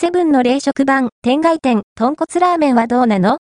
[0.00, 3.36] セブンの冷食版、天外店、豚骨ラーメンはどうなの？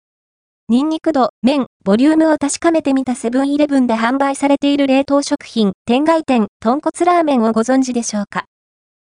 [0.68, 8.46] ニンニク度、麺、ボリュームを確かめてみたセブンイレブンで販売されている冷凍食品、天外店、豚骨ラーメンをご存知でしょうか？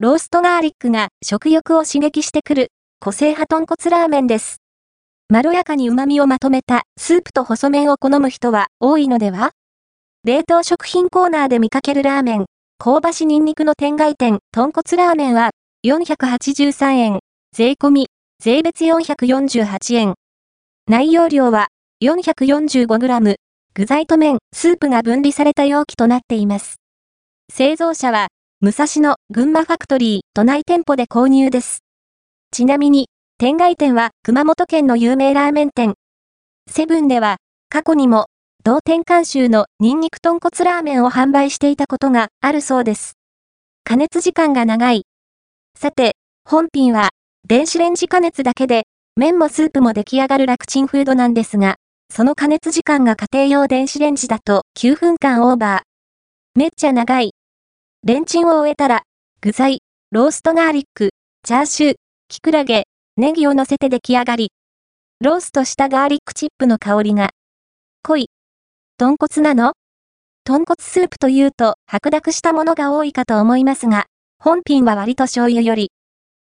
[0.01, 2.69] ローストガーリックが食欲を刺激してくる、
[3.01, 4.59] 個性派豚骨ラーメンです。
[5.31, 9.53] まろやかに旨味をまとめたスープと細麺を好む人は多いのでは？
[10.25, 12.45] 冷凍食品コーナーで見かけるラーメン、
[12.77, 15.53] 香ばしニンニクの天外店、豚骨ラーメンは
[15.87, 17.21] 483円、
[17.61, 18.07] 税込み、
[18.43, 20.15] 税別448円。
[20.87, 21.69] 内容量は
[22.03, 23.35] 445g、
[23.75, 26.77] 具材と麺、スープが分離された容器となっています。
[27.53, 28.29] 製造者は、
[28.61, 31.81] 武蔵野群馬ファクトリー都内店舗で購入です。
[32.51, 35.97] ちなみに、天外店は熊本県の有名ラーメン店。
[36.71, 37.37] セブンでは、
[37.69, 38.25] 過去にも、
[38.65, 43.19] 同店監修のニンニク豚骨ラーメンを販売していたことがあるそうです。
[43.85, 45.05] 加熱時間が長い。
[45.77, 46.17] さて、
[46.49, 47.11] 本品は、
[47.47, 48.85] 電子レンジ加熱だけで、
[49.17, 51.77] 麺もスープも出来上がる楽ちんフードなんですが、
[52.09, 55.83] その加熱時間が家庭用電子レンジだと9分間オーバー。
[56.55, 57.33] めっちゃ長い。
[58.05, 59.03] レンチンを終えたら、
[59.41, 61.11] 具材、ローストガーリック、
[61.45, 61.95] チャーシュー、
[62.29, 62.85] キクラゲ、
[63.17, 64.53] ネギを乗せて出来上がり。
[65.21, 67.31] ローストしたガーリックチップの香りが、
[68.03, 68.31] 濃い。
[68.97, 69.73] 豚骨なの？
[70.45, 74.07] 豚骨スープというと白濁したものが多いかと思いますが、
[74.39, 75.91] 本品は割と醤油より、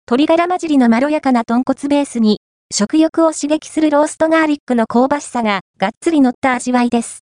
[0.10, 2.40] 鶏ガラ混じりのまろやかな豚骨ベースに、
[2.74, 7.26] 食欲を刺激するローストガーリックの香ばしさががっつり乗った味わいです。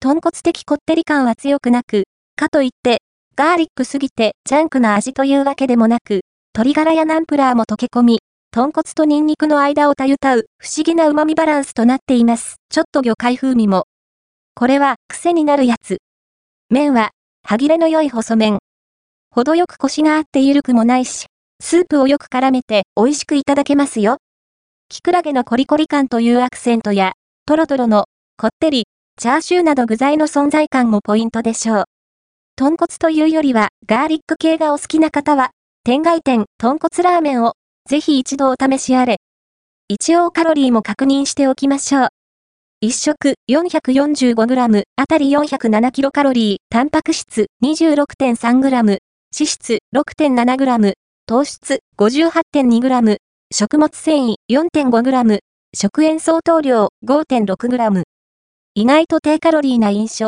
[0.00, 3.02] 豚骨的こってり感は強くなく、かといって、
[3.36, 6.20] ガーリックすぎてジャンクな味というわけでもなく、
[6.54, 8.20] 鶏ガラやナンプラーも溶け込み、
[8.50, 12.56] 豚骨とニンニクの間をたゆたう不思議な旨味バランスとなっています。
[12.70, 13.84] ちょっと魚介風味も。
[14.54, 15.98] これは癖になるやつ。
[16.70, 17.10] 麺は、
[17.42, 18.56] 歯切れの良い細麺。
[19.30, 21.26] 程よく腰があって緩くもないし、
[21.68, 24.18] スープをよく絡めて美味しくいただけますよ。
[24.88, 28.04] キクラゲのコリコリ感というアクセントや、トロトロの、
[28.38, 28.84] こってり、
[29.18, 31.84] チャーシューなど具材の存在感もポイントでしょう。
[32.54, 35.50] 豚骨というよりは、ガーリック系がお好きな方は、
[35.82, 37.54] 天外店豚骨ラーメンを、
[37.88, 39.16] ぜひ一度お試しあれ。
[39.88, 42.08] 一応カロリーも確認しておきましょう。
[42.84, 48.98] 1食 445g あたり 407kcal、タンパク質 26.3g、脂
[49.32, 50.92] 質 6.7g、
[51.28, 53.16] 糖質 58.2g、
[53.52, 55.40] 食物繊維 4.5g、
[55.74, 58.04] 食塩相当量 5.6g。
[58.76, 60.26] 意外と低カロリーな印象。